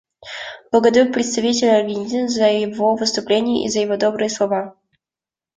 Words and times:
Благодарю 0.71 1.13
представителя 1.13 1.75
Аргентины 1.77 2.27
за 2.27 2.47
его 2.49 2.95
выступление 2.95 3.65
и 3.65 3.69
за 3.69 3.81
его 3.81 3.97
добрые 3.97 4.31
слова. 4.31 4.75